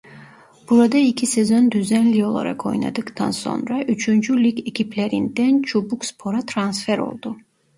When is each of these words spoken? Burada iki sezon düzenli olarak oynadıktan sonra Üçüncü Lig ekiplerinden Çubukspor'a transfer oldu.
Burada 0.69 0.97
iki 0.97 1.25
sezon 1.25 1.71
düzenli 1.71 2.25
olarak 2.25 2.65
oynadıktan 2.65 3.31
sonra 3.31 3.83
Üçüncü 3.83 4.43
Lig 4.43 4.59
ekiplerinden 4.67 5.61
Çubukspor'a 5.61 6.41
transfer 6.45 6.97
oldu. 6.97 7.37